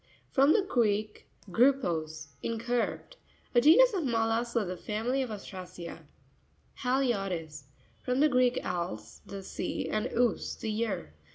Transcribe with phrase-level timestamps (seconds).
[0.31, 3.17] —From the Greek, gru pos, incurved.
[3.53, 5.97] A genus of mol lusks of the family of Ostracea
[6.79, 6.89] (page 73).
[6.89, 11.13] Ha'tioris.—From the Greek, als, the sea, and ous, the ear.